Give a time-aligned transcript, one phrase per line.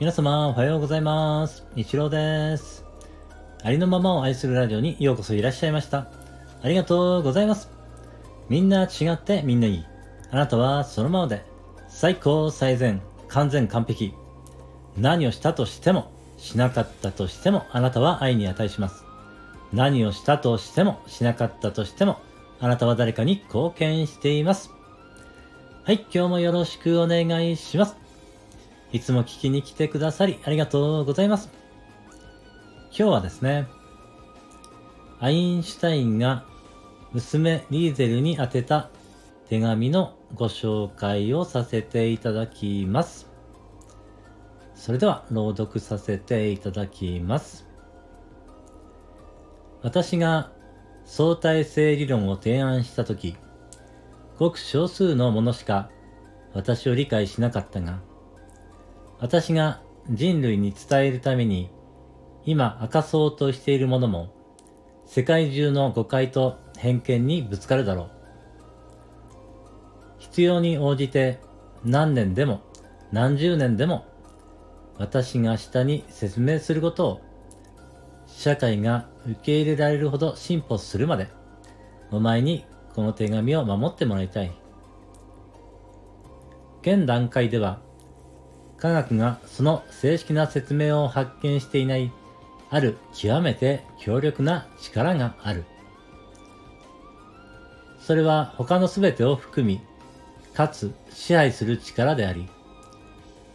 [0.00, 1.66] 皆様おはようございます。
[1.74, 2.84] 一郎です。
[3.64, 6.06] ありのままを愛するラジオにようこそいらっしゃいました。
[6.62, 7.68] ありがとうございます。
[8.48, 9.84] みんな違ってみんないい。
[10.30, 11.44] あなたはそのままで
[11.88, 14.14] 最高最善完全完璧。
[14.96, 19.02] 何をしたとしてもしなかったとしてもあなたは愛に値します。
[19.72, 22.20] 何をしたとしてもしなかったとしても
[22.60, 24.70] あなたは誰かに貢献しています。
[25.82, 28.07] はい、今日もよろしくお願いします。
[28.90, 31.50] いつも聞きに来てくださりありがとうございます。
[32.90, 33.68] 今日はですね、
[35.20, 36.44] アインシュタインが
[37.12, 38.88] 娘リーゼルに宛てた
[39.48, 43.28] 手紙のご紹介をさせていただきます。
[44.74, 47.66] それでは朗読させていただきます。
[49.82, 50.50] 私が
[51.04, 53.36] 相対性理論を提案したとき、
[54.38, 55.90] ごく少数のものしか
[56.54, 58.00] 私を理解しなかったが、
[59.20, 61.70] 私が人類に伝えるために
[62.44, 64.32] 今明かそうとしているものも
[65.06, 68.10] 世界中の誤解と偏見にぶつかるだろう。
[70.18, 71.40] 必要に応じて
[71.84, 72.60] 何年でも
[73.12, 74.06] 何十年でも
[74.98, 77.20] 私が下に説明することを
[78.26, 81.28] 社会が受け入れられるほど進歩するまで
[82.10, 84.52] お前にこの手紙を守ってもらいたい。
[86.82, 87.80] 現段階では
[88.78, 92.12] 科学がその正式な説明を発見していない
[92.70, 95.64] ある極めて強力な力がある。
[98.00, 99.80] それは他の全てを含み、
[100.54, 102.48] かつ支配する力であり、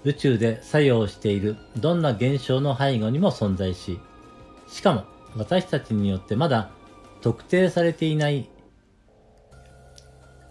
[0.03, 3.99] 宇宙で作用しているどんな現象の背後にも存在し、
[4.67, 6.71] しかも私たちによってまだ
[7.21, 8.49] 特定されていない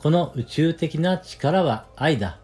[0.02, 2.41] この宇宙的な力は愛だ。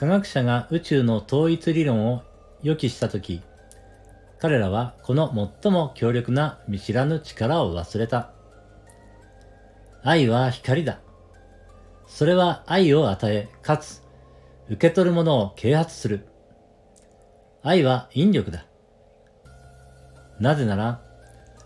[0.00, 2.22] 科学者が宇宙の統一理論を
[2.62, 3.42] 予期したとき、
[4.38, 8.30] 彼らはこの最も強力な見知らぬ力を忘れた。
[10.02, 11.00] 愛は光だ。
[12.06, 14.02] それは愛を与え、かつ、
[14.70, 16.26] 受け取るものを啓発する。
[17.62, 18.64] 愛は引力だ。
[20.38, 21.02] なぜなら、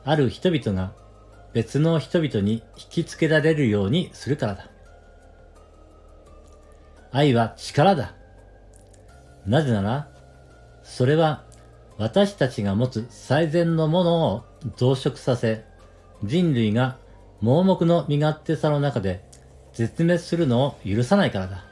[0.03, 0.93] ある人々が
[1.53, 4.71] 別の人々に引きつけられるようにするからだ。
[7.13, 8.17] 愛は力だ。
[9.47, 10.09] なぜなら、
[10.83, 11.45] それは
[11.99, 14.45] 私たちが持つ最善のものを
[14.77, 15.65] 増殖させ、
[16.23, 16.97] 人類が
[17.41, 19.23] 盲目の身勝手さの中で
[19.75, 21.65] 絶滅するのを許さないからだ。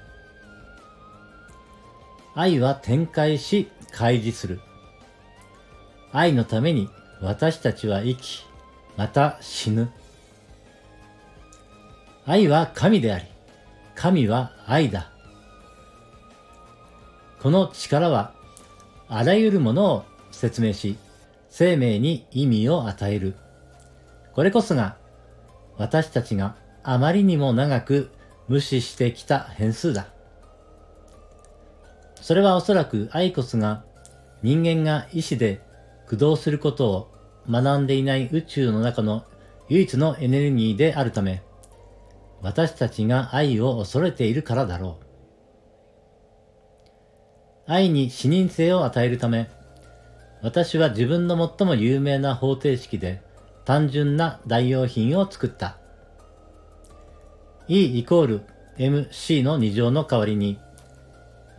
[2.35, 4.61] 愛は展開し、開示する。
[6.13, 6.89] 愛のために
[7.21, 8.47] 私たちは生き、
[8.97, 9.91] また死ぬ。
[12.27, 13.25] 愛は神であり、
[13.95, 15.12] 神は愛だ。
[17.43, 18.35] この力は、
[19.09, 20.97] あらゆるものを説明し、
[21.51, 23.35] 生命に意味を与える。
[24.33, 24.97] これこそが、
[25.77, 26.55] 私たちが
[26.85, 28.13] あまりにも長く
[28.47, 30.07] 無視してきた変数だ。
[32.21, 33.85] それはおそらくアイコスが
[34.45, 35.63] 人間が意志で
[36.05, 37.13] 駆動することを
[37.51, 39.25] 学んでいない宇宙の中の
[39.69, 41.43] 唯一のエネルギーであるため、
[42.41, 45.12] 私たちが愛を恐れているからだろう。
[47.67, 49.49] 愛に視認性を与えるため、
[50.43, 53.23] 私は自分の最も有名な方程式で
[53.65, 55.77] 単純な代用品を作った。
[57.69, 58.41] E イコール
[58.79, 60.59] MC の2乗の代わりに、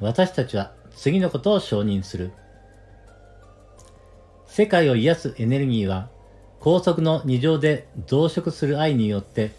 [0.01, 2.33] 私たちは次のことを承認する。
[4.45, 6.09] 世界を癒すエネルギーは、
[6.59, 9.51] 高速の2乗で増殖する愛によって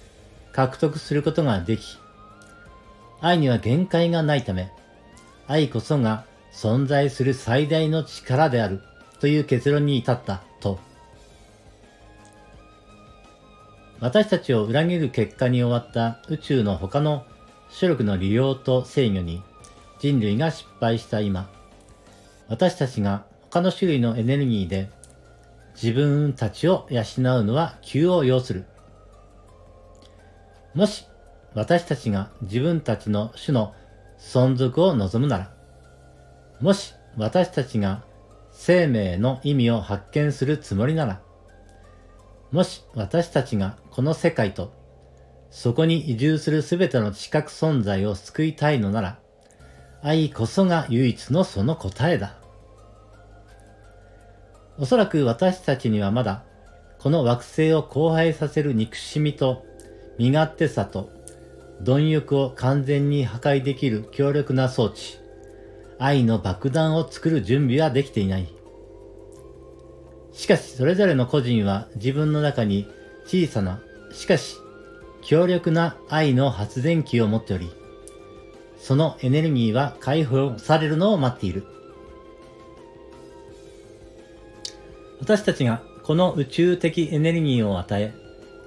[0.53, 1.99] 獲得することができ、
[3.21, 4.71] 愛には限界がないため、
[5.47, 8.81] 愛こそが存在する最大の力である
[9.19, 10.79] という結論に至ったと。
[14.01, 17.27] 私たちを裏切る結果に終わった宇宙の他の
[17.79, 19.43] 種力の利用と制御に
[19.99, 21.51] 人類が失敗した今、
[22.49, 24.91] 私たちが他の種類のエネルギーで
[25.75, 27.05] 自分たちを養う
[27.45, 28.65] のは急を要する。
[30.75, 31.07] もし
[31.55, 33.75] 私たちが自分たちの種の
[34.19, 35.54] 存続を望むなら、
[36.61, 38.05] もし私たちが
[38.51, 41.21] 生命の意味を発見するつもりなら、
[42.53, 44.73] もし私たちがこの世界と
[45.51, 49.19] そこに移住するすべての知覚存在を救いたいのなら、
[50.03, 52.37] 愛こそが唯一のその答えだ。
[54.77, 56.43] おそらく私たちにはまだ、
[56.99, 59.65] この惑星を荒廃させる憎しみと
[60.19, 61.11] 身勝手さと
[61.83, 65.19] 貪欲を完全に破壊できる強力な装置、
[65.99, 68.49] 愛の爆弾を作る準備はできていない。
[70.33, 72.89] しかし、それぞれの個人は自分の中に
[73.25, 73.81] 小さな、
[74.13, 74.57] しかし、
[75.23, 77.71] 強力な愛の発電機を持っており、
[78.77, 81.65] そのエネルギーは解放されるのを待っている。
[85.21, 88.13] 私たちがこの宇宙的エネルギーを与え、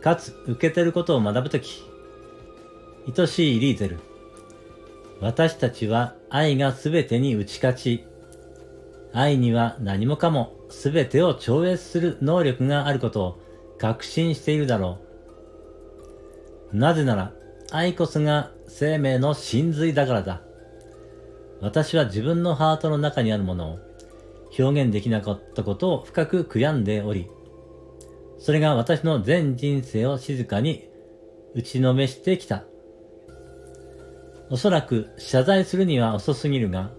[0.01, 1.83] かつ受け取ることを学ぶとき、
[3.15, 3.99] 愛しいリーゼル。
[5.19, 8.05] 私たちは愛がすべてに打ち勝ち、
[9.13, 13.39] 愛には何もかもすべてを超越する能力があることを
[13.77, 14.99] 確信しているだろ
[16.73, 16.77] う。
[16.77, 17.33] なぜなら、
[17.71, 20.41] 愛こそが生命の真髄だからだ。
[21.61, 23.79] 私は自分のハートの中にあるものを
[24.59, 27.29] 表現できなかったことを深く悔やんでおり、
[28.37, 30.87] それが私の全人生を静かに
[31.55, 32.65] 打ちのめしてきた。
[34.49, 36.89] おそらく謝罪するには遅すぎるが、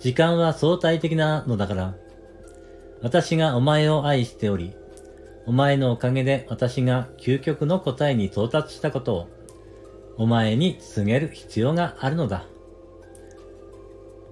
[0.00, 1.94] 時間は相対的なのだから、
[3.02, 4.74] 私がお前を愛しており、
[5.46, 9.28] お前のおかげで私が究極の答えに到達したことを、
[10.16, 12.46] お前に告げる必要があるのだ。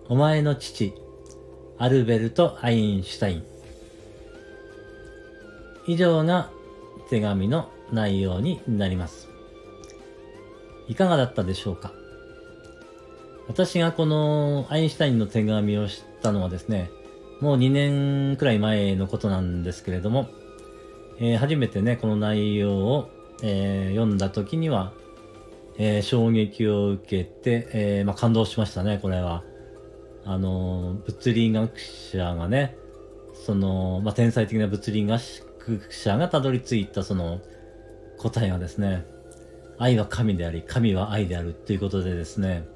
[0.09, 0.94] お前の父、
[1.77, 3.44] アルベルト・アインシュタイン。
[5.87, 6.50] 以上が
[7.11, 9.29] 手紙の内容になります。
[10.88, 11.93] いかがだったでしょうか？
[13.49, 16.91] 私がこのアインシュタインの手紙を知ったのはですね、
[17.41, 20.29] もう2年くらい前のことなんですけれども、
[21.19, 23.11] えー、初めてね、この内容を、
[23.43, 24.93] えー、読んだ時には、
[25.76, 29.44] えー、衝撃を受けて、えまあ、感動しましたね、これは。
[30.25, 32.76] あの、物理学者がね、
[33.35, 35.20] その、まあ、天才的な物理学
[35.91, 37.41] 者がたどり着いたその
[38.19, 39.05] 答えがですね、
[39.79, 42.67] 愛は神であり、神は愛であるっていうことでですね、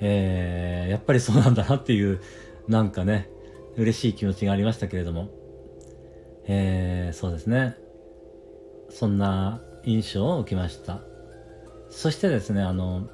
[0.00, 2.20] えー、やっぱりそうなんだなっていう、
[2.68, 3.28] なんかね、
[3.76, 5.30] 嬉しい気持ちがありましたけれども、
[6.46, 7.76] えー、そうですね。
[8.90, 11.00] そんな印象を受けました。
[11.90, 13.08] そしてですね、あの、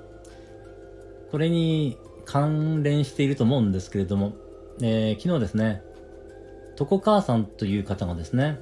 [1.31, 4.35] これに関連していると思うんですけれども、
[4.81, 5.83] えー、昨日ですね、
[6.77, 8.59] とこ母さんという方がですね、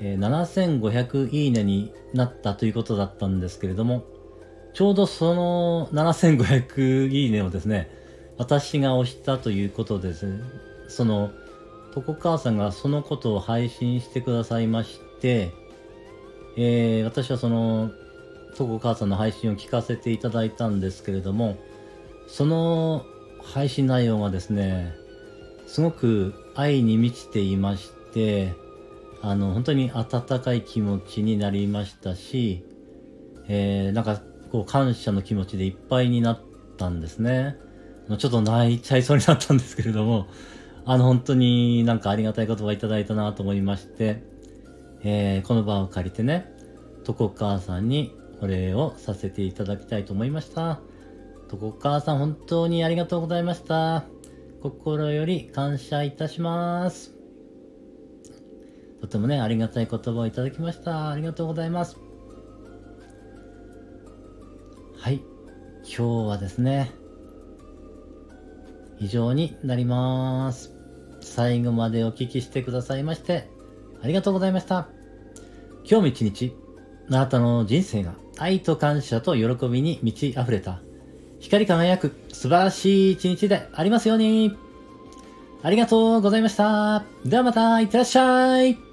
[0.00, 4.04] えー、7500いいねになったということだったんですけれども、
[4.72, 7.90] ちょうどその7500いいねをですね、
[8.38, 10.42] 私が押したということですね、
[10.88, 11.30] その、
[11.92, 15.52] とこ母さんがそのことを配信してくださいまして、
[16.56, 17.90] えー、私はその、
[18.56, 21.58] とこ母さんの配信を聞かせていただいたんですけれども、
[22.28, 23.04] その
[23.42, 24.94] 配信内容がですね、
[25.66, 28.54] すごく愛に満ちていまして、
[29.22, 32.64] あの、本当に温かい気持ちになりましたし、
[33.48, 34.20] えー、なんか
[34.50, 36.40] こう感謝の気持ちでいっぱいになっ
[36.76, 37.56] たんですね。
[38.18, 40.26] ちょっと泣いちゃいそうになったんですけれども、
[40.84, 44.24] あの本当になんかありがたい言葉いただいたなと思いまして、
[45.02, 46.52] えー、この場を借りてね、
[47.04, 50.80] とこ母さんにお礼をさせていただきたいと思いました。
[51.48, 54.04] とこ母さん本当にありがとうございました。
[54.62, 57.14] 心より感謝いたします。
[59.00, 61.10] とてもね、ありがたい言葉をいただきました。
[61.10, 61.96] ありがとうございます。
[65.00, 65.22] はい。
[65.82, 66.92] 今日はですね、
[68.98, 70.74] 以上になります。
[71.22, 73.48] 最後までお聞きしてくださいまして、
[74.02, 74.88] ありがとうございました。
[75.84, 76.54] 今日も一日、
[77.08, 80.82] あなたの人生が愛と感謝と喜びに満ち溢れた、
[81.38, 84.54] 光り輝く素晴らしい一日でありますように。
[85.62, 87.04] ありがとうございました。
[87.24, 88.89] ではまた、いってらっしゃい。